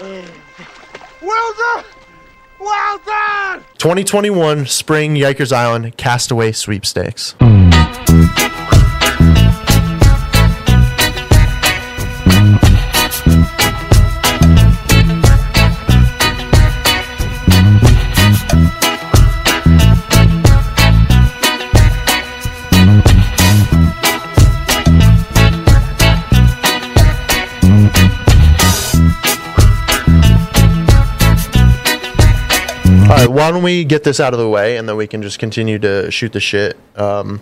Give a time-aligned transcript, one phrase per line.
[0.00, 0.24] Well
[3.06, 3.64] done!
[3.78, 7.34] 2021 Spring Yikers Island Castaway Sweepstakes.
[33.56, 36.10] Don't we get this out of the way and then we can just continue to
[36.10, 37.40] shoot the shit um,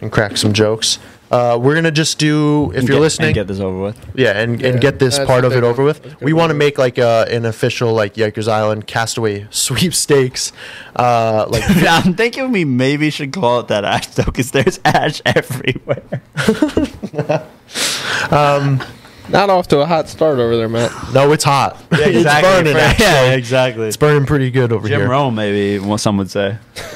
[0.00, 0.98] and crack some jokes.
[1.30, 3.98] Uh, we're gonna just do if And you're get- listening, and get this over with.
[4.14, 6.02] yeah, and, and get this that's part of it over with.
[6.02, 9.46] That's a good We want to make like uh, an official like Yikers Island Castaway
[9.50, 10.52] sweepstakes.
[10.94, 15.22] Uh, like I'm thinking we maybe should call it that ash though, because there's ash
[15.24, 16.02] everywhere.
[19.28, 20.90] Not off to a hot start over there, Matt.
[21.14, 21.80] no, it's hot.
[21.92, 22.76] Yeah, it's burning.
[22.76, 23.86] Yeah, exactly.
[23.86, 25.04] It's burning pretty good over Jim here.
[25.06, 26.58] Jim Rome, maybe what some would say.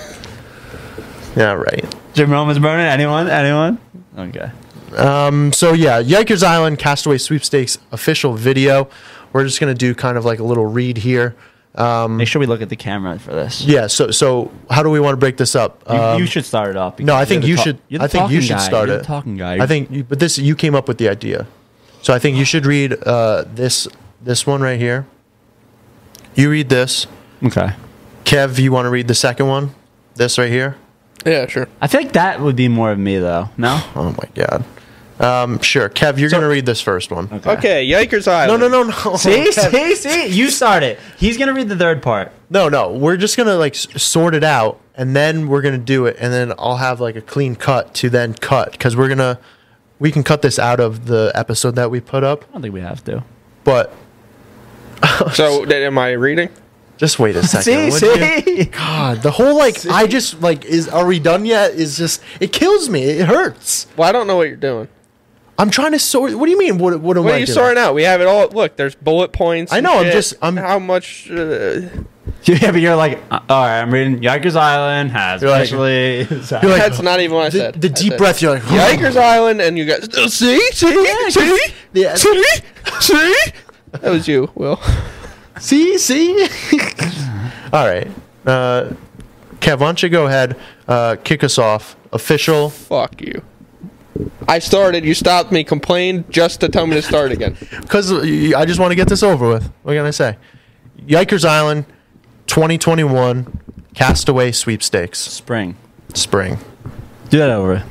[1.36, 1.94] Yeah, right.
[2.14, 2.86] Jim Rome is burning.
[2.86, 3.28] Anyone?
[3.28, 3.78] Anyone?
[4.16, 4.50] Okay.
[4.96, 8.89] Um, so yeah, Yikers Island Castaway Sweepstakes official video.
[9.34, 11.36] We're just gonna do kind of like a little read here.
[11.74, 13.61] Um, Make sure we look at the camera for this.
[13.62, 13.86] yeah.
[13.86, 15.83] So so how do we want to break this up?
[15.90, 16.98] You, Um, you should start it off.
[17.01, 18.01] no, I think you're the you ta- should.
[18.01, 18.67] I think you should guy.
[18.67, 19.01] start You're it.
[19.01, 19.62] the talking guy.
[19.62, 21.46] I think, you- but this you came up with the idea,
[22.06, 23.89] so I think you should read uh, this
[24.22, 25.06] this one right here.
[26.36, 27.08] You read this,
[27.44, 27.70] Okay.
[28.24, 28.61] Kev.
[28.61, 29.74] You want to read the second one?
[30.14, 30.77] This right here.
[31.24, 31.66] Yeah, sure.
[31.80, 33.48] I think that would be more of me though.
[33.56, 33.80] No.
[33.96, 34.64] Oh my god.
[35.18, 36.18] Um, sure, Kev.
[36.18, 37.28] You're gonna read this first one.
[37.45, 38.61] Okay, Yikers Island.
[38.61, 39.16] No, no, no, no.
[39.16, 40.27] See, Kev, see, see.
[40.28, 41.00] You start it.
[41.18, 42.30] He's gonna read the third part.
[42.50, 42.92] No, no.
[42.92, 46.33] We're just gonna like s- sort it out, and then we're gonna do it, and
[46.33, 49.40] then I'll have like a clean cut to then cut because we're gonna
[49.98, 52.74] we can cut this out of the episode that we put up, I don't think
[52.74, 53.23] we have to.
[53.64, 53.92] but
[55.34, 56.48] So, th- am I reading?
[56.98, 57.62] just wait a second.
[57.92, 58.57] See, would you?
[58.57, 58.64] see.
[58.67, 61.73] God, the whole like I just like is are we done yet?
[61.73, 63.02] Is just it kills me.
[63.02, 63.86] It hurts.
[63.98, 64.89] Well, I don't know what you're doing.
[65.58, 66.34] I'm trying to sort.
[66.34, 66.78] What do you mean?
[66.78, 67.55] What what am What I are you doing?
[67.55, 67.94] sorting out?
[67.94, 68.48] We have it all.
[68.48, 69.72] Look, there's bullet points.
[69.72, 70.12] I and know, I'm shit.
[70.12, 71.30] just- I'm- How much?
[71.30, 71.80] Uh,
[72.44, 73.80] Yeah, but you're like, uh, all right.
[73.80, 76.18] I'm reading Yikers Island has You're like- actually.
[76.18, 77.80] You're like, that's not even what I the, said.
[77.80, 78.42] the deep said, breath.
[78.42, 80.05] You're like Yikers Island, and you guys.
[80.33, 81.58] See, see, see,
[81.92, 82.14] Yeah.
[82.14, 82.42] see,
[83.00, 83.34] see.
[83.92, 84.78] That was you, Will.
[85.58, 86.46] See, see.
[87.72, 88.06] All right,
[88.45, 88.90] uh,
[89.61, 89.78] Kev.
[89.80, 90.55] Why don't you go ahead,
[90.86, 91.96] uh, kick us off?
[92.12, 92.68] Official.
[92.68, 93.40] Fuck you.
[94.48, 95.04] I started.
[95.04, 95.64] You stopped me.
[95.64, 97.56] Complained just to tell me to start again.
[97.80, 99.70] Because I just want to get this over with.
[99.82, 100.36] What can I say?
[101.06, 101.84] Yikers Island,
[102.46, 103.60] 2021
[103.94, 105.77] Castaway Sweepstakes Spring.
[106.14, 106.58] Spring.
[107.28, 107.84] Do that over.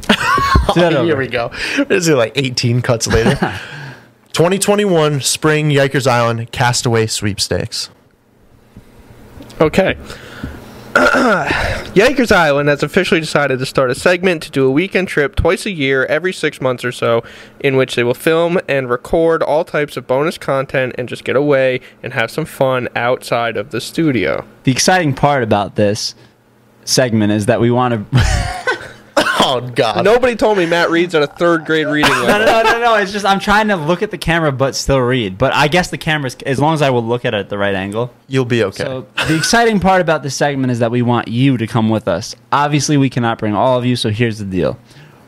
[0.73, 1.05] Do that over.
[1.05, 1.49] Here we go.
[1.87, 3.35] This is like 18 cuts later.
[4.33, 7.89] 2021 Spring Yikers Island Castaway Sweepstakes.
[9.61, 9.97] Okay.
[11.93, 15.65] Yikers Island has officially decided to start a segment to do a weekend trip twice
[15.65, 17.21] a year, every six months or so,
[17.59, 21.35] in which they will film and record all types of bonus content and just get
[21.35, 24.45] away and have some fun outside of the studio.
[24.63, 26.15] The exciting part about this
[26.85, 28.65] segment is that we want to.
[29.47, 30.03] Oh God.
[30.03, 32.47] Nobody told me Matt reads at a third grade reading no, level.
[32.47, 32.95] no, no, no, no.
[32.95, 35.37] It's just I'm trying to look at the camera but still read.
[35.37, 37.57] But I guess the camera's as long as I will look at it at the
[37.57, 38.11] right angle.
[38.27, 38.83] You'll be okay.
[38.83, 42.07] So the exciting part about this segment is that we want you to come with
[42.07, 42.35] us.
[42.51, 44.79] Obviously, we cannot bring all of you, so here's the deal: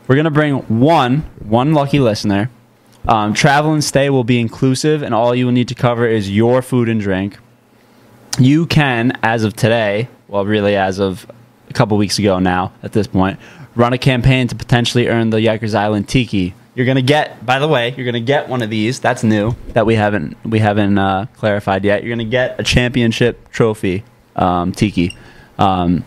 [0.08, 2.50] we're gonna bring one, one lucky listener.
[3.06, 6.28] Um, travel and stay will be inclusive, and all you will need to cover is
[6.28, 7.38] your food and drink.
[8.40, 11.30] You can, as of today, well, really as of
[11.70, 13.38] a couple weeks ago now, at this point,
[13.78, 16.52] run a campaign to potentially earn the Yikers Island Tiki.
[16.74, 19.00] You're gonna get, by the way, you're gonna get one of these.
[19.00, 22.02] That's new that we haven't we haven't uh, clarified yet.
[22.02, 24.04] You're gonna get a championship trophy
[24.36, 25.16] um, Tiki.
[25.58, 26.04] Um,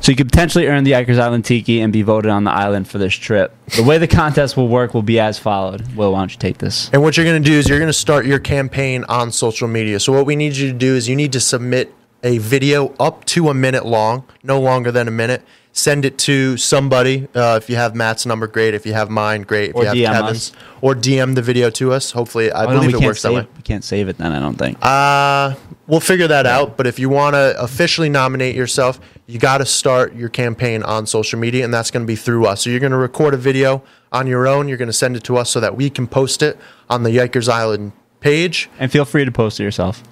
[0.00, 2.88] so you could potentially earn the Yikers Island Tiki and be voted on the island
[2.88, 3.54] for this trip.
[3.76, 5.94] The way the contest will work will be as followed.
[5.94, 6.88] Will, why don't you take this?
[6.92, 9.68] And what you're going to do is you're going to start your campaign on social
[9.68, 10.00] media.
[10.00, 11.92] So what we need you to do is you need to submit
[12.22, 15.42] a video up to a minute long, no longer than a minute,
[15.72, 17.28] send it to somebody.
[17.34, 18.74] Uh, if you have Matt's number, great.
[18.74, 19.70] If you have mine, great.
[19.70, 20.56] If Or you have DM Kevin's, us.
[20.80, 22.10] or DM the video to us.
[22.10, 23.46] Hopefully, I Oh, believe we it works that way.
[23.56, 24.32] We can't save it then.
[24.32, 24.78] I don't think.
[24.82, 25.54] Uh,
[25.86, 26.76] we'll figure that out.
[26.76, 31.06] But if you want to officially nominate yourself, you got to start your campaign on
[31.06, 32.62] social media, and that's going to be through us.
[32.62, 34.66] So you're going to record a video on your own.
[34.66, 36.58] You're going to send it to us so that we can post it
[36.88, 40.02] on the Yikers Island page, and feel free to post it yourself.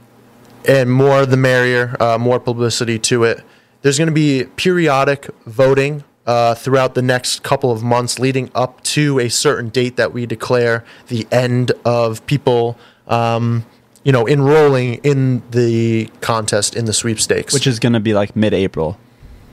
[0.66, 1.96] and more the merrier.
[2.00, 3.42] Uh, more publicity to it.
[3.82, 6.04] There's going to be periodic voting.
[6.26, 10.26] Uh, throughout the next couple of months, leading up to a certain date that we
[10.26, 12.76] declare the end of people,
[13.06, 13.64] um,
[14.04, 18.36] you know, enrolling in the contest in the sweepstakes, Which is going to be like
[18.36, 18.98] mid-April,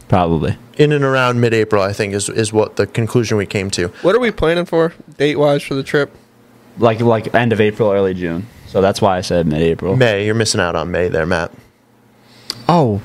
[0.10, 0.58] probably.
[0.78, 3.88] in and around mid-April, I think is is what the conclusion we came to.
[4.02, 6.12] What are we planning for date wise for the trip?
[6.78, 8.48] Like like end of April, early June.
[8.68, 9.96] So that's why I said mid-April.
[9.96, 11.54] May, you're missing out on May there, Matt.
[12.68, 13.02] Oh.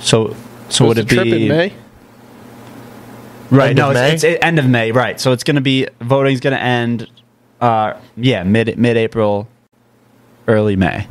[0.00, 0.36] So
[0.68, 1.72] so would it trip be in May?
[3.50, 3.70] Right.
[3.70, 4.92] End no, it's, it's end of May.
[4.92, 5.20] Right.
[5.20, 7.08] So it's going to be voting's going to end.
[7.60, 9.48] Uh, yeah, mid mid April,
[10.48, 11.06] early May.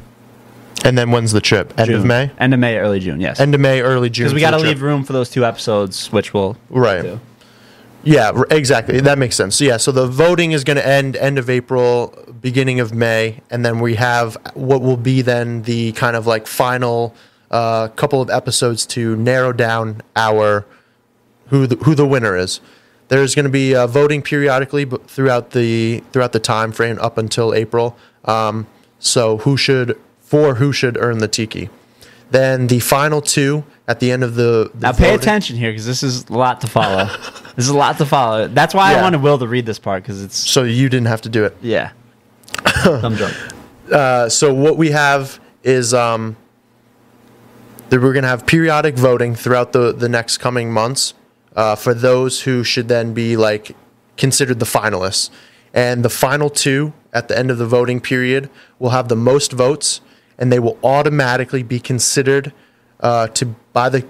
[0.86, 1.78] And then when's the trip?
[1.78, 2.32] End of May.
[2.40, 3.20] End of May, early June.
[3.20, 3.40] Yes.
[3.40, 4.26] End of May, early June.
[4.26, 7.02] Because we got to leave room for those two episodes, which will Right.
[7.02, 7.20] do.
[8.02, 9.02] Yeah, exactly.
[9.02, 9.58] That makes sense.
[9.58, 13.42] So, yeah, so the voting is going to end end of April, beginning of May,
[13.50, 17.14] and then we have what will be then the kind of like final
[17.51, 20.66] uh, couple of episodes to narrow down our
[21.48, 22.60] who the, who the winner is.
[23.07, 27.54] There's going to be uh, voting periodically, throughout the throughout the time frame up until
[27.54, 27.98] April.
[28.25, 28.68] Um,
[29.00, 31.69] so who should for who should earn the tiki?
[32.31, 35.72] Then the final two at the end of the, the Now pay voting- attention here
[35.72, 37.06] because this is a lot to follow.
[37.56, 38.48] this is a lot to follow.
[38.48, 39.00] That's why Yeah.
[39.00, 41.44] I wanted Will to read this part because it's So you didn't have to do
[41.45, 41.57] it.
[41.63, 41.90] yeah.
[42.68, 43.34] Thumb jump.
[43.92, 46.36] Uh, so what we have is um,
[47.90, 51.14] that we're going to have periodic voting throughout the, the next coming months
[51.56, 53.76] uh, for those who should then be like
[54.18, 55.30] considered the finalists.
[55.74, 59.52] And the final two at the end of the voting period will have the most
[59.52, 60.02] votes,
[60.38, 62.54] and they will automatically be considered
[63.00, 64.06] uh, to by the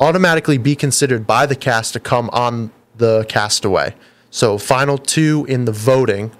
[0.00, 3.94] automatically be considered by the cast to come on the castaway.
[4.30, 6.32] So final two in the voting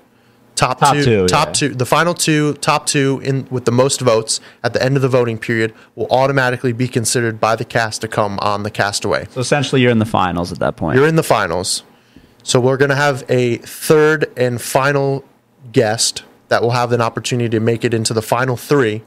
[0.54, 1.52] top, Top two, two, top yeah.
[1.52, 5.02] two, the final two, top two in with the most votes at the end of
[5.02, 9.26] the voting period will automatically be considered by the cast to come on the castaway.
[9.30, 10.96] So essentially, you're in the finals at that point.
[10.96, 11.82] You're in the finals,
[12.42, 15.24] so we're going to have a third and final
[15.72, 19.02] guest that will have an opportunity to make it into the final three.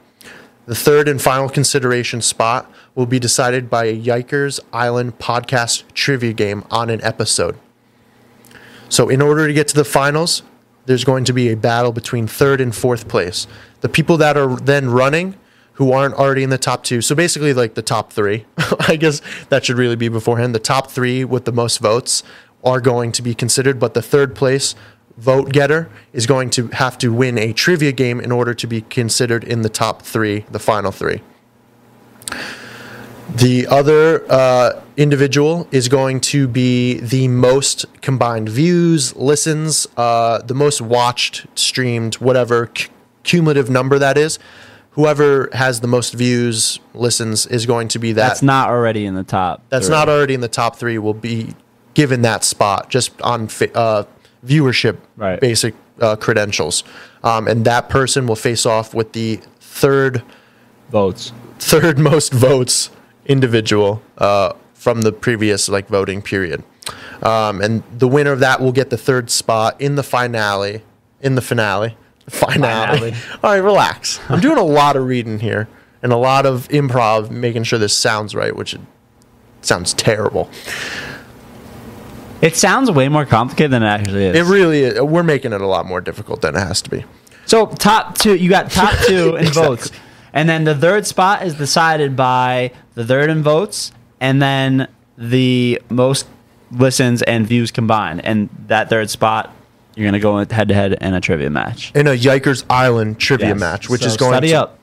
[0.65, 6.33] The third and final consideration spot will be decided by a Yikers Island podcast trivia
[6.33, 7.59] game on an episode.
[8.89, 10.41] So, in order to get to the finals,
[10.85, 13.47] there's going to be a battle between third and fourth place.
[13.81, 15.35] The people that are then running,
[15.73, 18.45] who aren't already in the top two, so basically like the top three,
[18.87, 20.55] I guess that should really be beforehand.
[20.55, 22.23] The top three with the most votes
[22.63, 24.75] are going to be considered, but the third place
[25.17, 28.81] vote getter is going to have to win a trivia game in order to be
[28.81, 31.21] considered in the top three, the final three.
[33.33, 40.53] The other uh, individual is going to be the most combined views, listens, uh, the
[40.53, 42.87] most watched, streamed, whatever c-
[43.23, 44.37] cumulative number that is.
[44.91, 48.27] Whoever has the most views, listens, is going to be that.
[48.29, 49.61] That's not already in the top.
[49.69, 49.95] That's three.
[49.95, 50.97] not already in the top three.
[50.97, 51.53] Will be
[51.95, 54.03] given that spot just on uh,
[54.45, 55.39] viewership Right.
[55.41, 56.83] basic uh, credentials,
[57.23, 60.21] um, and that person will face off with the third
[60.91, 61.33] votes.
[61.59, 62.89] third most votes
[63.25, 66.63] individual uh, from the previous like voting period,
[67.21, 70.83] um, and the winner of that will get the third spot in the finale.
[71.21, 71.95] In the finale,
[72.29, 73.11] finale.
[73.11, 73.13] Finale.
[73.43, 74.19] All right, relax.
[74.29, 75.67] I'm doing a lot of reading here
[76.03, 78.81] and a lot of improv, making sure this sounds right, which it
[79.61, 80.49] sounds terrible.
[82.41, 84.35] It sounds way more complicated than it actually is.
[84.35, 85.01] It really is.
[85.01, 87.05] We're making it a lot more difficult than it has to be.
[87.47, 89.63] So top two, you got top two in Exactly.
[89.77, 89.91] votes,
[90.33, 94.87] and then the third spot is decided by the third in votes, and then
[95.17, 96.27] the most
[96.71, 99.53] listens and views combined, and that third spot
[99.95, 101.91] you're gonna go head to head in a trivia match.
[101.95, 103.59] In a Yikers Island trivia Yes.
[103.59, 104.79] match, which So is going study to up.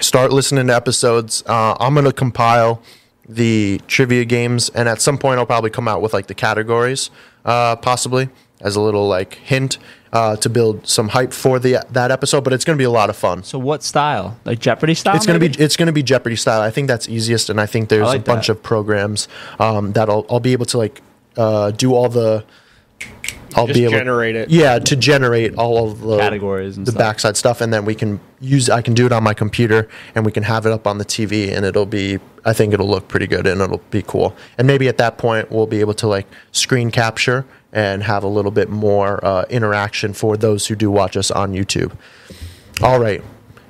[0.00, 1.42] start listening to episodes.
[1.46, 2.80] Uh, I'm going to compile
[3.28, 7.10] the trivia games, and at some point, I'll probably come out with like the categories,
[7.44, 8.30] uh, possibly
[8.62, 9.76] as a little like hint
[10.12, 12.44] uh, to build some hype for the that episode.
[12.44, 13.42] But it's going to be a lot of fun.
[13.42, 14.36] So what style?
[14.44, 15.16] Like Jeopardy style?
[15.16, 16.60] It's going to be it's going to be Jeopardy style.
[16.60, 18.52] I think that's easiest, and I think there's I like a bunch that.
[18.54, 21.02] of programs um, that I'll I'll be able to like
[21.36, 22.44] uh, do all the
[23.56, 24.48] I'll Just be able generate it.
[24.48, 26.98] Yeah, to generate all of the Categories and the stuff.
[26.98, 28.70] backside stuff, and then we can use.
[28.70, 31.04] I can do it on my computer, and we can have it up on the
[31.04, 32.20] TV, and it'll be.
[32.44, 34.36] I think it'll look pretty good, and it'll be cool.
[34.56, 38.28] And maybe at that point, we'll be able to like screen capture and have a
[38.28, 41.92] little bit more uh, interaction for those who do watch us on YouTube.
[42.82, 43.22] All right,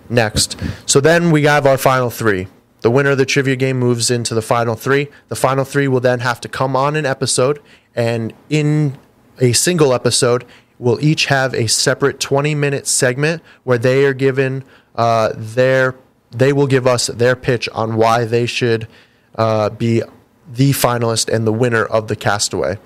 [0.09, 0.57] next.
[0.87, 2.49] So then we have our final three.
[2.83, 5.09] The winner of the trivia game moves into the final three.
[5.29, 7.61] The final three will then have to come on an episode,
[7.95, 8.97] and in
[9.39, 10.45] a single episode
[10.79, 14.65] will each have a separate 20 minute segment where they are given
[14.97, 15.95] uh, their
[16.31, 18.87] they will give us their pitch on why they should
[19.35, 20.01] uh, be
[20.49, 22.79] the finalist and the winner of the castaway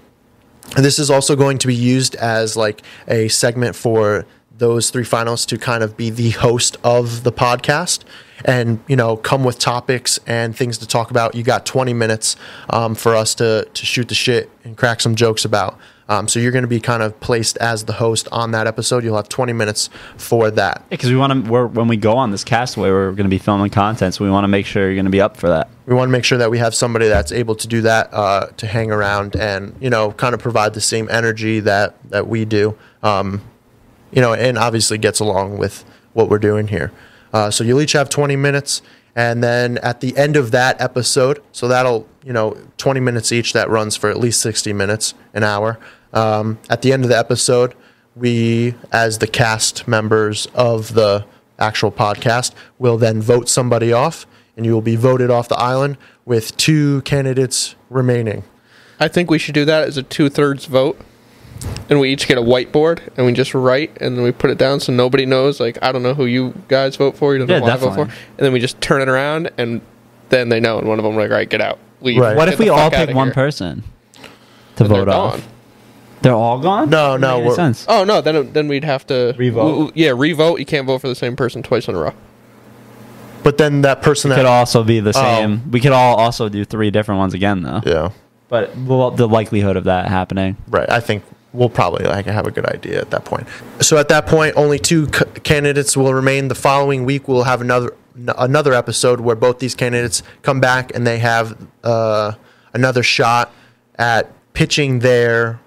[0.77, 4.27] this is also going to be used as like a segment for
[4.59, 8.05] those three finalists to kind of be the host of the podcast
[8.45, 11.35] and you know come with topics and things to talk about.
[11.35, 12.37] You got 20 minutes
[12.71, 16.39] um, for us to to shoot the shit and crack some jokes about um, so
[16.39, 19.05] you're going to be kind of placed as the host on that episode.
[19.05, 20.89] You'll have 20 minutes for that.
[20.91, 23.71] Because we want to, when we go on this castaway, we're going to be filming
[23.71, 25.69] content, so we want to make sure you're going to be up for that.
[25.87, 28.47] we want to make sure that we have somebody that's able to do that uh,
[28.57, 32.45] to hang around and you know kind of provide the same energy that that we
[32.45, 32.77] do.
[33.03, 33.43] Um,
[34.15, 36.93] you know and obviously gets along with what we're doing here.
[37.33, 38.81] Uh, so you'll each have 20 minutes
[39.17, 43.53] and then at the end of that episode so that'll you know 20 minutes each
[43.53, 45.79] that runs for at least 60 minutes an hour.
[46.13, 47.75] Um, at the end of the episode
[48.17, 51.25] we as the cast members of the
[51.59, 55.97] actual podcast will then vote somebody off and you will be voted off the island
[56.25, 58.45] with two candidates remaining.
[59.01, 61.01] I think we should do that as a two thirds vote,
[61.91, 64.59] and we each get a whiteboard and we just write and then we put it
[64.59, 65.61] down so nobody knows.
[65.61, 67.33] Like I don't know who you guys vote for.
[67.35, 69.51] You don't know Yeah, who I vote for, and then we just turn it around
[69.59, 69.81] and
[70.31, 70.79] then they know.
[70.79, 72.21] And one of them like, all right, get out, leave.
[72.21, 72.37] Right.
[72.37, 73.83] What Get if we all pick one here." person
[74.77, 75.33] to And they're vote off?
[75.41, 75.43] gone.
[76.23, 76.89] They're all gone?
[76.89, 77.87] No, no, Doesn't make any we're- sense.
[77.89, 79.61] Oh no, then then we'd have to Revote.
[79.61, 80.59] w- w- yeah, revote.
[80.59, 82.13] You can't vote for the same person twice in a row.
[83.43, 85.13] but then that person Could also be the Oh.
[85.13, 85.71] same.
[85.71, 87.83] We could all also do three different ones again, though.
[87.85, 88.09] yeah
[88.49, 90.57] But well, the likelihood of that happening.
[90.71, 91.23] right i think
[91.55, 93.47] we'll probably like have a good idea at that point
[93.81, 97.61] so at that point only two c- candidates will remain the following week we'll have
[97.63, 102.33] another n- another episode where both these candidates come back and they have uh,
[102.73, 103.53] another shot
[103.97, 105.61] at pitching their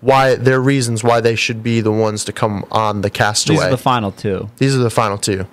[0.00, 3.64] why their reasons why they should be the ones to come on the castaway These
[3.66, 4.50] are the final two.
[4.58, 5.46] These are the final two.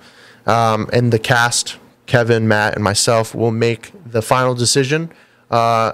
[0.44, 5.10] Um, and the cast, Kevin, Matt, and myself, will make the final decision.
[5.50, 5.92] Uh,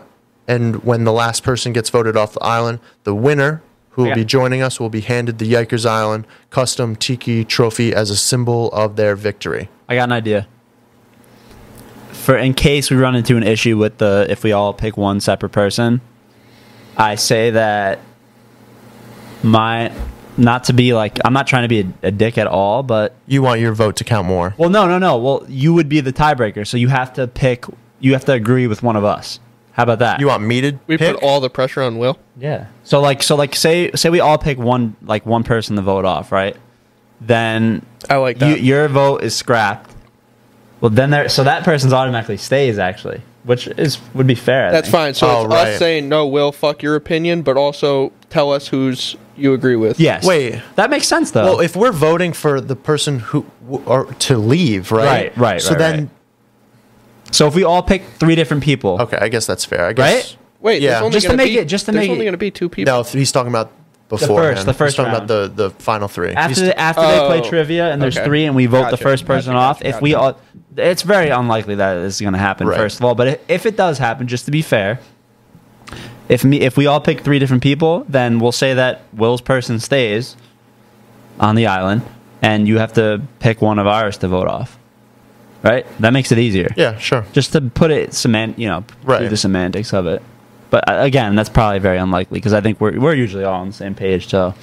[0.48, 3.62] and when the last person gets voted off the island, the winner,
[3.98, 4.14] who will Yeah.
[4.14, 8.68] be joining us, will be handed the Yikers Island custom tiki trophy as a symbol
[8.70, 9.68] of their victory.
[9.88, 10.46] I got an idea.
[12.12, 15.18] For in case we run into an issue with the if we all pick one
[15.18, 16.00] separate person,
[16.96, 17.98] I say that
[19.42, 19.90] my
[20.36, 23.16] not to be like I'm not trying to be a, a dick at all, but
[23.26, 24.54] You want your vote to count more.
[24.58, 25.16] well, no, no, no.
[25.18, 27.64] Well, you would be the tiebreaker, so you have to pick.
[27.98, 29.40] You have to agree with one of us.
[29.78, 30.18] How about that?
[30.20, 31.14] You want me to We pick?
[31.14, 32.18] put all the pressure on Will.
[32.36, 32.66] Yeah.
[32.84, 36.04] So like so like say say we all pick one like one person to vote
[36.04, 36.54] off, right?
[37.20, 38.60] Then I like you, that.
[38.60, 39.90] your vote is scrapped.
[40.80, 44.68] Well, then there so that person's automatically stays actually, which is would be fair.
[44.68, 44.92] I That's think.
[44.92, 45.14] fine.
[45.14, 45.68] So Oh, it's right.
[45.68, 50.00] us saying no, Will, fuck your opinion, but also tell us who's you agree with.
[50.00, 50.24] Yes.
[50.26, 50.60] Wait.
[50.74, 51.44] that makes sense though.
[51.44, 55.04] well, if we're voting for the person who w- or to leave, right?
[55.06, 56.08] Right, right, So right, then, right.
[57.30, 59.84] So if we all pick three different people, okay, I guess that's fair.
[59.86, 60.04] I guess.
[60.32, 60.36] Right?
[60.60, 60.90] Wait, Yeah.
[60.90, 62.32] there's only Just to gonna make be, it- just to there's make only it- going
[62.32, 62.92] to be two people.
[62.92, 63.70] No, he's talking about
[64.08, 64.54] before.
[64.54, 65.30] the first he's talking round.
[65.30, 66.32] about the, the final three.
[66.32, 68.26] after He's- the, after they play Oh, trivia and there's okay.
[68.26, 70.36] three and we vote the Gotcha, first person gotcha, off, gotcha, if we gotcha.
[70.36, 70.40] all,
[70.76, 72.66] it's very unlikely that this is going to happen.
[72.66, 72.76] Right.
[72.76, 74.98] First of all, but if it does happen, just to be fair,
[76.28, 79.78] if me if we all pick three different people, then we'll say that Will's person
[79.80, 80.36] stays
[81.40, 82.02] on the island,
[82.42, 84.76] and you have to pick one of ours to vote off.
[85.62, 85.84] Right?
[86.00, 86.68] That makes it easier.
[86.76, 87.24] yeah, sure.
[87.32, 89.20] Just to put it cement, you know, Right.
[89.20, 90.22] do the semantics of it.
[90.70, 93.68] But uh, again, that's probably very unlikely because I think we're we're usually all on
[93.68, 94.28] the same page.
[94.28, 94.54] So,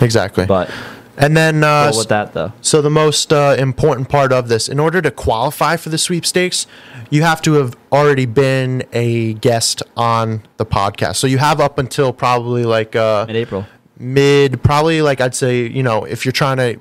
[0.00, 0.46] Exactly.
[0.46, 0.70] but
[1.16, 2.52] and then, uh, with that though.
[2.60, 6.66] so the most uh, important part of this, in order to qualify for the sweepstakes,
[7.10, 11.16] you have to have already been a guest on the podcast.
[11.16, 13.64] So you have up until probably like uh, Mid-April.
[13.98, 16.80] mid, probably like I'd say, you know, if you're trying to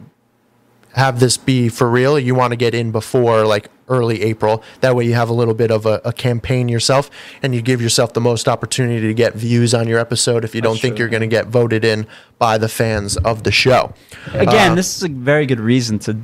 [0.94, 4.64] have this be for real, you want to get in before like early April.
[4.82, 7.10] That way you have a little bit of a, a campaign yourself
[7.42, 10.62] and you give yourself the most opportunity to get views on your episode if you
[10.62, 12.08] don't think true, you're going to get voted in
[12.38, 13.94] by the fans of the show.
[14.34, 16.18] Again, Uh, this is a very good reason to,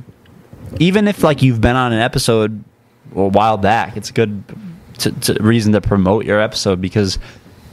[0.78, 2.64] even if like you've been on an episode
[3.14, 4.42] a while back, it's a good
[4.98, 7.18] to, to reason to promote your episode because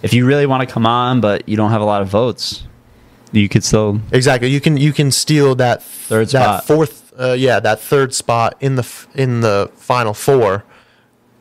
[0.02, 2.64] if you really want to come on but you don't have a lot of votes,
[3.32, 4.50] you could still Exactly.
[4.50, 6.66] You can you can steal that Third that spot.
[6.66, 10.64] fourth uh, yeah that third spot in the f- in the final four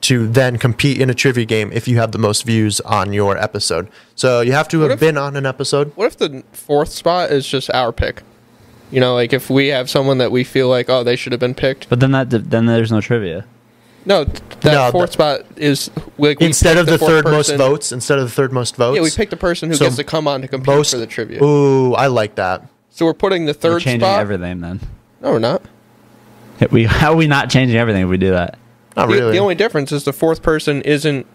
[0.02, 3.36] to then compete in a trivia game if you have the most views on your
[3.38, 3.88] episode.
[4.14, 5.92] So you have to have if- been on an episode.
[5.96, 8.22] What if the fourth spot is just our pick?
[8.90, 11.40] You know, like if we have someone that we feel like, oh, they should have
[11.40, 11.88] been picked.
[11.88, 13.44] but then that then there's no trivia.
[14.06, 17.24] No, th- that No, fourth spot is like we Instead pick of the, fourth third
[17.24, 18.96] most votes, instead of the third most votes.
[18.96, 20.98] Yeah, we picked a person who So gets to come on to compete most for
[20.98, 21.42] the trivia.
[21.44, 22.68] Ooh, I like that.
[22.90, 24.20] So we're putting the We're third changing spot.
[24.20, 24.80] everything then.
[25.20, 25.62] No, we're not.
[26.70, 28.58] We how are we not changing everything if we do that?
[28.96, 29.32] Not The, really.
[29.32, 31.26] the only difference is the fourth person isn't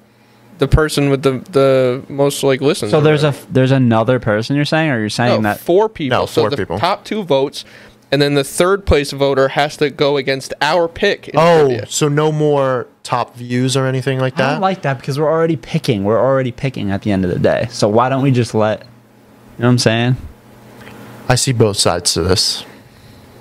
[0.57, 2.91] the person with the the most like listens.
[2.91, 3.47] So or there's a whatever.
[3.51, 6.19] there's another person you're saying, or you're saying no, that four people.
[6.19, 6.79] No, so four the people.
[6.79, 7.65] top two votes,
[8.11, 11.29] and then the third place voter has to go against our pick.
[11.29, 11.85] In oh, trivia.
[11.87, 14.49] so no more top views or anything like that.
[14.49, 16.03] I don't like that because we're already picking.
[16.03, 17.67] We're already picking at the end of the day.
[17.71, 18.81] So why don't we just let?
[18.81, 18.85] You
[19.59, 20.17] know what I'm saying?
[21.29, 22.65] I see both sides to this.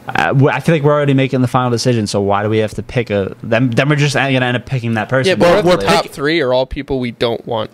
[0.06, 2.06] Uh, I feel like we're already making the final decision.
[2.06, 3.36] So why do we have to pick a?
[3.42, 5.30] Then then we're just gonna end up picking that person.
[5.30, 7.70] yeah, but Well, what if we're top three are all people we don't want,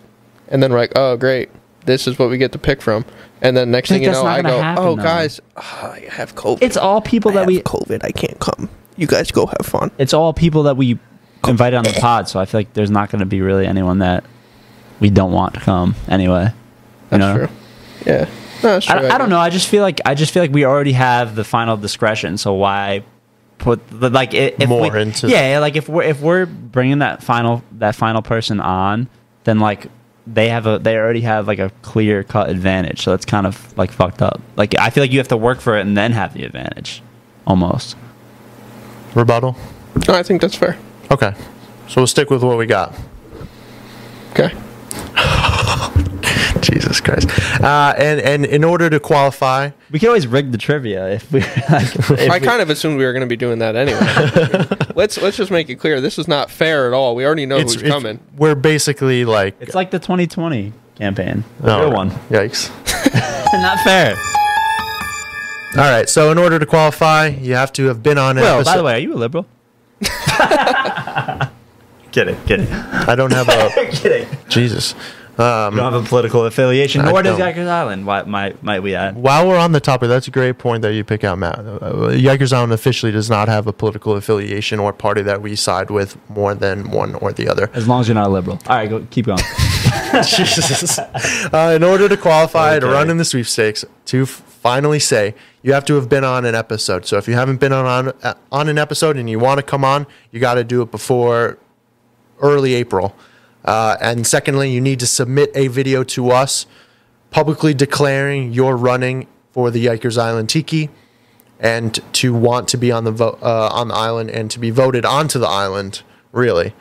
[0.49, 1.51] and then we're like, oh great,
[1.87, 3.05] this is what we get to pick from,
[3.43, 5.03] and then next I thing you that's know, not I gonna go, happen, oh though.
[5.03, 6.59] guys, ah, I have COVID.
[6.61, 7.61] it's all people I that have we.
[7.61, 8.05] COVID.
[8.05, 8.69] I can't come.
[8.97, 9.91] You guys go have fun.
[9.99, 10.99] It's all people that we
[11.47, 12.29] invited on the pod.
[12.29, 14.25] So I feel like there's not going to be really anyone that
[15.01, 16.45] we don't want to come anyway.
[16.47, 16.53] You
[17.11, 17.37] That's know?
[17.47, 17.49] true.
[18.07, 18.29] Yeah, no,
[18.63, 18.97] that's true.
[18.97, 19.39] I, I don't know.
[19.39, 22.39] I just feel like I just feel like we already have the final discretion.
[22.39, 23.05] So why
[23.59, 26.99] put the, like i- if More we, into- yeah like if we're if we're bringing
[26.99, 29.09] that final that final person on,
[29.45, 29.87] then like
[30.27, 33.03] they have a they already have like a clear cut advantage.
[33.03, 34.41] So that's kind of like fucked up.
[34.57, 37.03] Like I feel like you have to work for it and then have the advantage,
[37.47, 37.97] almost.
[39.15, 39.57] Rebuttal.
[40.09, 40.77] No, I think that's fair.
[41.11, 41.33] Okay,
[41.89, 42.95] so we'll stick with what we got.
[44.33, 44.55] Okay.
[46.67, 47.29] Jesus Christ.
[47.63, 51.41] Uh, and and in order to qualify, We can always rig the trivia if we
[51.71, 51.95] like.
[51.95, 54.67] if I we- kind of assumed we were going to be doing that anyway.
[54.95, 56.01] let's let's just make it clear.
[56.01, 57.15] This is not fair at all.
[57.15, 58.21] We already know it's, who's it's- coming.
[58.37, 62.11] we're basically like It's like the 2020 campaign, the Oh, real one.
[62.31, 62.71] Yikes.
[63.53, 64.15] Not fair.
[65.77, 68.57] All right, so in order to qualify, you have to have been on an Well,
[68.57, 68.71] episode.
[68.73, 69.47] by the way, are you a liberal?
[72.13, 74.27] kidding, kidding, I don't have a kidding.
[74.49, 74.95] Jesus.
[75.39, 77.55] You don't have a political affiliation, I nor does don't.
[77.55, 78.07] Rikers Island.
[78.07, 79.17] Why might might we add?
[79.17, 81.59] While we're on the topic, that's a great point that you pick out, Matt.
[81.59, 85.91] Uh, Yikers Island officially does not have a political affiliation or party that we side
[85.91, 87.71] with more than one or the other.
[87.75, 88.59] As long as you're not a liberal.
[88.67, 89.39] All right, go keep going.
[90.25, 90.99] Jesus.
[90.99, 95.73] Uh, in order to qualify to run in the sweepstakes, to f- finally say you
[95.73, 97.05] have to have been on an episode.
[97.07, 99.63] So if you haven't been on on, uh, on an episode and you want to
[99.63, 101.59] come on, you got to do it before
[102.41, 103.15] early April.
[103.67, 106.67] Uh, and secondly, you need to submit a video to us
[107.31, 110.89] publicly declaring you're running for the Yikers Island Tiki
[111.59, 114.71] and to want to be on the vo- uh, on the island and to be
[114.71, 116.03] voted onto the island.
[116.33, 116.75] Really.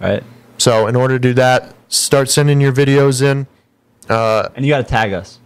[0.00, 0.22] right,
[0.58, 3.46] So in order to do that, start sending your videos in.
[4.08, 5.40] and you got to tag us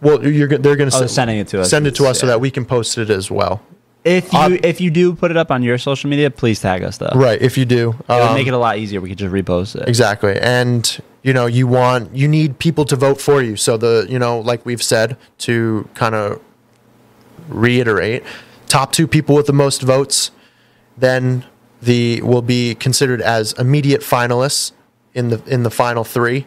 [0.00, 1.70] Well, you're they're going to Oh, they're sending it to us.
[1.70, 3.60] Send it to us so that we can post it as well.
[4.06, 6.30] If you if you do put it up on your social media.
[6.30, 7.12] Please tag us though.
[7.14, 7.90] Right, if you do.
[7.90, 9.00] It would Um, make it a lot easier.
[9.00, 9.88] We could just repost it.
[9.88, 10.38] exactly.
[10.40, 13.56] And you know, you want you need people to vote for you.
[13.56, 16.40] So the, you know, like we've said to kind of
[17.48, 18.22] reiterate,
[18.66, 20.30] top 2 people with the most votes
[20.98, 21.44] then
[21.82, 24.72] the will be considered as immediate finalists
[25.14, 26.46] in the in the final 3.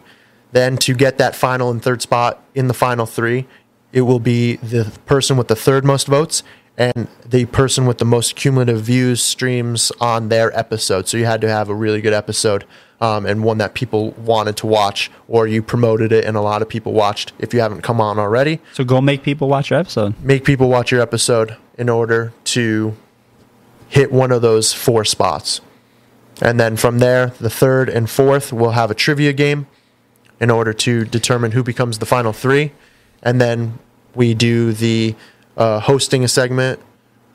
[0.52, 3.46] Then to get that final and third spot in the final 3,
[3.92, 6.42] it will be the person with the third most votes
[6.78, 11.08] and the person with the most cumulative views streams on their episode.
[11.08, 12.64] So you had to have a really good episode
[13.02, 16.62] um, and one that people wanted to watch, or you promoted it and a lot
[16.62, 17.32] of people watched.
[17.38, 20.14] If you haven't come on already, So go make people watch your episode.
[20.22, 22.94] make people watch your episode in order to
[23.88, 25.60] hit one of those four spots.
[26.42, 29.66] And then from there, the third and fourth will have a trivia game
[30.40, 32.72] in order to determine who becomes the final three.
[33.22, 33.78] And then
[34.14, 35.14] we do the
[35.60, 36.80] uh, hosting a segment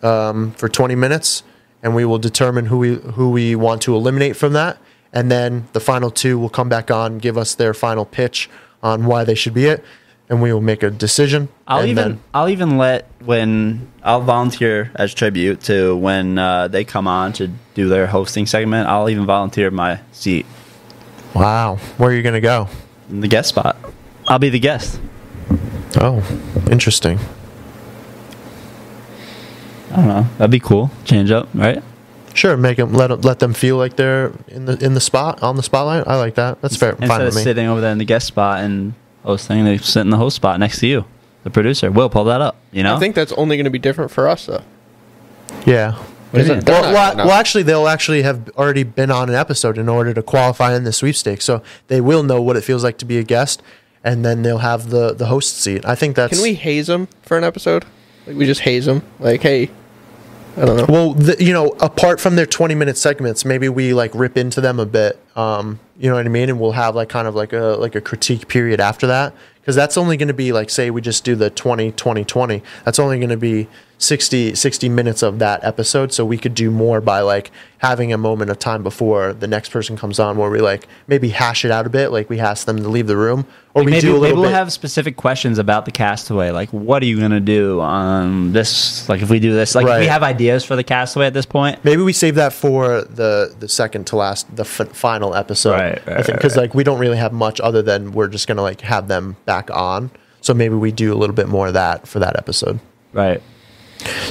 [0.04, 1.44] um, for 20 minutes,
[1.82, 4.78] and we will determine who we who we want to eliminate from that.
[5.14, 8.50] And then the final two will come back on, give us their final pitch
[8.84, 9.82] on why they should be it,
[10.28, 11.48] and we will make a decision.
[11.68, 16.68] I'll and even then- I'll even let when I'll volunteer as tribute to when uh,
[16.68, 18.90] they come on to do their hosting segment.
[18.90, 20.46] I'll even volunteer my seat
[21.34, 22.68] Wow, where are you gonna go?
[23.10, 23.78] in the guest spot.
[24.28, 25.00] I'll be the guest.
[25.98, 26.24] Oh,
[26.72, 27.20] interesting.
[29.96, 30.26] I don't know.
[30.38, 30.92] That'd be cool.
[31.06, 31.82] Change up, right?
[32.34, 35.42] Sure, make them let 'em- let them feel like they're in the in the spot
[35.42, 36.06] on the spotlight.
[36.08, 36.62] I like that.
[36.62, 36.90] That's fair.
[36.92, 37.44] Instead Fine of with me.
[37.44, 40.60] sitting over there in the guest spot and hosting, they sit in the host spot
[40.60, 41.06] next to you.
[41.46, 41.92] the producer.
[41.92, 42.56] We'll pull that up.
[42.72, 44.64] You know, I think that's only going to be different for us though.
[45.66, 45.94] Yeah.
[46.32, 46.68] What is it?
[46.68, 50.22] Well, well, well, actually, they'll actually have already been on an episode in order to
[50.22, 53.24] qualify in the sweepstakes, so they will know what it feels like to be a
[53.24, 53.62] guest,
[54.04, 55.86] and then they'll have the the host seat.
[55.86, 57.86] I think that's Can we haze them for an episode?
[58.28, 59.04] Like we just haze them.
[59.20, 59.70] Like, hey,
[60.58, 60.86] I don't know.
[60.88, 64.62] Well, the, you know, apart from their 20 minute segments, maybe we like rip into
[64.62, 65.20] them a bit.
[65.36, 66.50] Um, you know what I mean?
[66.50, 69.34] And we'll have like kind of like a like a critique period after that
[69.66, 72.62] because that's only going to be like say we just do the 20 20 20.
[72.84, 76.70] That's only going to be 60 60 minutes of that episode, so we could do
[76.70, 77.50] more by like
[77.80, 81.30] having a moment of time before the next person comes on where we like maybe
[81.30, 83.92] hash it out a bit, like we ask them to leave the room or we
[83.92, 86.50] maybe, do a maybe little we'll bit have specific questions about the castaway.
[86.52, 89.08] Like, what are you gonna do on this?
[89.08, 90.00] Like, if we do this, like, Right.
[90.02, 91.84] we have ideas for the castaway at this point.
[91.84, 95.72] Maybe we save that for the the second to last, the f- final episode.
[95.72, 98.28] Right, right, I think right, because like we don't really have much other than we're
[98.28, 100.12] just gonna like have them back on.
[100.42, 102.80] So maybe we do a little bit more of that for that episode.
[103.14, 103.42] Right.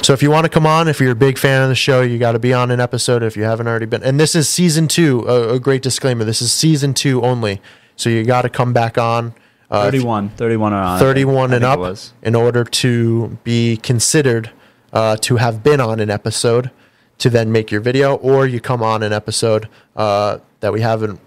[0.01, 2.01] So if you want to come on, if you're a big fan of the show,
[2.01, 3.23] you got to be on an episode.
[3.23, 5.27] If you haven't already been, and this is season two.
[5.27, 7.61] A, a great disclaimer: this is season two only.
[7.95, 9.33] So you got to come back on.
[9.69, 10.29] Uh, 31.
[10.29, 10.99] 31 or on.
[10.99, 14.51] 31 I and up in order to be considered
[14.93, 16.69] uh, to have been on an episode
[17.17, 21.19] to then make your video, or you come on an episode uh, that we haven't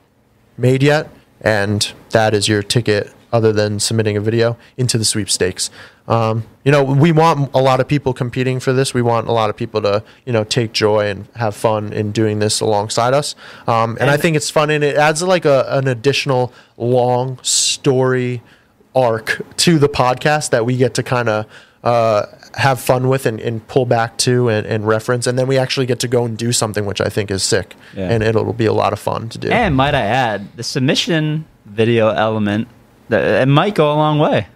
[0.56, 5.70] made yet, and that is your ticket other than submitting a video into the sweepstakes.
[6.06, 8.94] Um, you know, we want a lot of people competing for this.
[8.94, 12.12] We want a lot of people to, you know, take joy and have fun in
[12.12, 13.34] doing this alongside us.
[13.66, 18.42] Um, and, I think it's fun, and it adds like a, an additional long story
[18.94, 21.46] arc to the podcast that we get to kind of
[21.84, 25.26] uh, have fun with and, and pull back to and, and reference.
[25.26, 27.76] And then we actually get to go and do something, which I think is sick.
[27.94, 28.10] Yeah.
[28.10, 29.50] And it'll be a lot of fun to do.
[29.50, 32.77] And might I add, the submission video element, that
[33.10, 34.46] it might go a long way.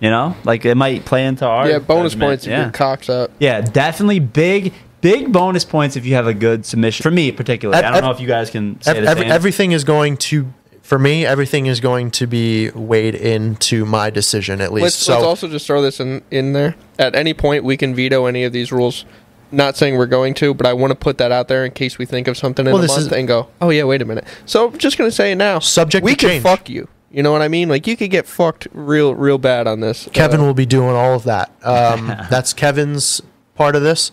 [0.00, 2.28] You know, like it might play into our Yeah, bonus judgment.
[2.30, 2.62] points if Yeah.
[2.64, 3.30] your cocks up.
[3.38, 7.02] Yeah, definitely big, big bonus points if you have a good submission.
[7.02, 9.22] For me, particularly, I don't ev- know if you guys can say Ev- the every-
[9.22, 9.32] same.
[9.32, 14.60] everything is going to, for me, everything is going to be weighed into my decision
[14.60, 14.82] at least.
[14.82, 16.74] Let's, so let's also just throw this in, in there.
[16.98, 19.06] At any point, we can veto any of these rules.
[19.50, 21.96] Not saying we're going to, but I want to put that out there in case
[21.96, 24.02] we think of something in Well, a this month is- and go, oh yeah, wait
[24.02, 24.24] a minute.
[24.44, 25.58] So I'm just gonna say it now.
[25.60, 26.42] Subject we to can change.
[26.42, 26.88] fuck you.
[27.10, 27.68] You know what I mean?
[27.68, 30.08] Like you could get fucked real, real bad on this.
[30.12, 31.50] Kevin Uh, will be doing all of that.
[31.62, 33.22] Um, that's Kevin's
[33.54, 34.10] part of this.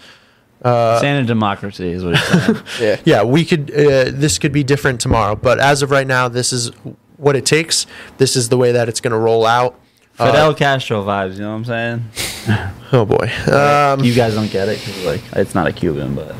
[0.62, 2.58] Standard democracy is what it's saying.
[2.79, 3.01] yeah.
[3.03, 3.69] yeah, we could.
[3.71, 6.71] Uh, this could be different tomorrow, but as of right now, this is
[7.17, 7.86] what it takes.
[8.17, 9.77] This is the way that it's going to roll out.
[10.17, 11.34] Uh, Fidel Castro vibes.
[11.34, 12.06] You know what I'm
[12.45, 12.69] saying?
[12.93, 13.29] oh boy.
[13.51, 16.34] Um, you guys don't get it 'cause, like it's not a Cuban, but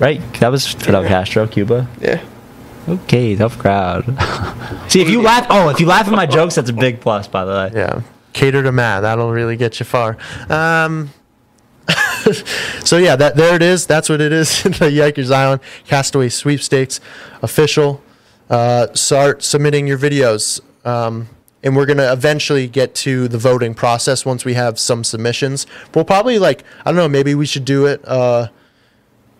[0.00, 0.20] right.
[0.40, 1.86] That was Fidel Castro, Cuba.
[2.00, 2.24] Yeah.
[2.88, 4.04] Okay, tough crowd.
[4.88, 7.28] See, if you laugh, oh, if you laugh at my jokes, that's a big plus,
[7.28, 7.70] by the way.
[7.74, 8.00] yeah,
[8.32, 9.02] cater to Matt.
[9.02, 10.16] That'll really get you far.
[10.48, 11.10] Um,
[12.84, 13.86] so yeah, that there it is.
[13.86, 14.62] That's what it is.
[14.62, 17.00] the Yikers Island Castaway Sweepstakes
[17.42, 18.02] official.
[18.48, 20.60] Uh, start submitting your videos.
[20.86, 21.28] Um,
[21.62, 25.66] and we're gonna eventually get to the voting process once we have some submissions.
[25.94, 27.08] We'll probably like I don't know.
[27.08, 28.48] Maybe we should do it uh,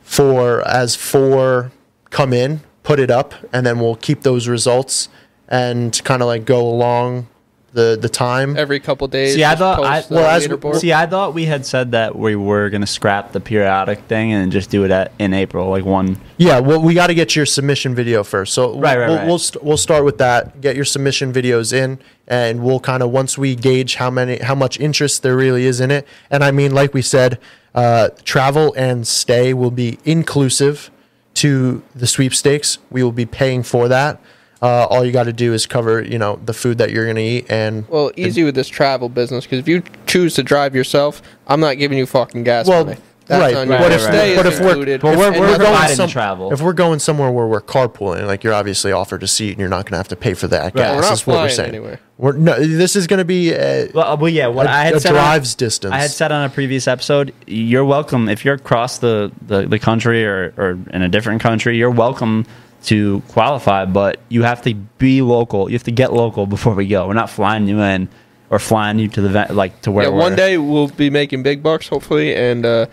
[0.03, 1.73] for as four
[2.11, 5.11] come in, put it up, and then we'll keep those results
[5.46, 7.29] and kind of like go along
[7.74, 8.57] the the time.
[8.57, 9.35] Every couple days.
[9.35, 10.77] See, I just thought, I, post well, as- leaderboard.
[10.77, 14.51] see, I thought we had said that we were gonna scrap the periodic thing and
[14.51, 16.18] just do it at in April, like one.
[16.38, 18.55] Yeah, well, we got to get your submission video first.
[18.55, 19.27] So Right, right, we'll, right.
[19.27, 20.62] We'll, st- we'll start with that.
[20.62, 24.55] Get your submission videos in, and we'll kind of once we gauge how many, how
[24.55, 26.09] much interest there really is in it.
[26.31, 27.38] And I mean, like we said,
[27.74, 30.90] uh, travel and stay will be inclusive
[31.38, 32.79] to the sweepstakes.
[32.90, 34.20] We will be paying for that.
[34.61, 37.14] Uh, all you got to do is cover, you know, the food that you're going
[37.16, 40.74] to eat, and well, easy with this travel business because if you choose to drive
[40.74, 42.98] yourself, I'm not giving you fucking gas Well, money.
[43.29, 43.85] That's right, on right, you.
[43.85, 45.01] but if- Stay but is if we're- included.
[45.03, 46.53] but we're- we're that's- providing some- travel.
[46.53, 49.69] If we're going somewhere where we're carpooling, like you're obviously offered a seat, and you're
[49.69, 50.95] not going to have to pay for that gas.
[50.97, 51.69] We're not is what we're saying.
[51.69, 52.01] anywhere.
[52.17, 52.59] We're no.
[52.59, 54.47] This is going to be uh, Well, uh, well yeah.
[54.49, 55.93] What a, I had a said on- drives distance.
[55.95, 59.79] I had said on a previous episode, you're welcome if you're across the, the, the
[59.79, 62.45] country or, or in a different country, you're welcome
[62.85, 65.69] to qualify, but you have to be local.
[65.69, 67.07] You have to get local before we go.
[67.07, 68.09] We're not flying you in
[68.51, 71.43] or flying you to the like to where yeah, we're one day we'll be making
[71.43, 72.87] big bucks, hopefully, and uh,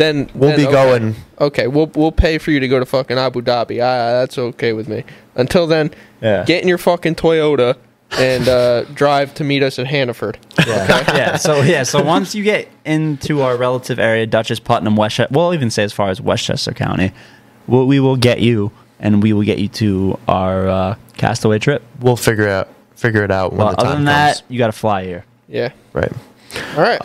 [0.00, 0.72] then We'll then, be okay.
[0.72, 3.80] going- Okay, we'll we'll pay for you to go to fucking Abu Dhabi.
[3.82, 5.04] Ah, that's okay with me.
[5.36, 6.44] Until then, Yeah.
[6.44, 7.76] get in your fucking Toyota
[8.18, 10.38] and uh, drive to meet us at Hannaford.
[10.66, 10.86] yeah.
[11.16, 11.36] yeah.
[11.36, 11.82] So yeah.
[11.84, 15.92] So once you get into our relative area, Dutchess, Putnam, Westchester, we'll even say as
[15.92, 17.12] far as Westchester County,
[17.66, 21.82] we'll, we will get you, and we will get you to our uh, castaway trip.
[22.00, 24.38] We'll figure out figure it out when Well, the time other than comes.
[24.38, 25.24] that, you got to fly here.
[25.48, 25.72] Yeah.
[25.94, 26.12] Right.
[26.76, 27.00] All right.